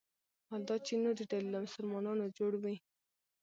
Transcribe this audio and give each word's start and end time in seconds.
حال 0.49 0.61
دا 0.69 0.75
چې 0.85 0.93
نورې 1.03 1.23
ډلې 1.31 1.49
له 1.53 1.59
مسلمانانو 1.65 2.33
جوړ 2.37 2.53
وي. 2.63 2.75